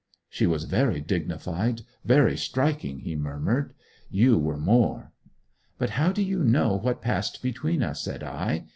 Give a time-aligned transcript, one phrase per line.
[0.29, 3.75] 'She was very dignified very striking,' he murmured.
[4.09, 5.13] 'You were more.'
[5.77, 8.65] 'But how do you know what passed between us,' said I.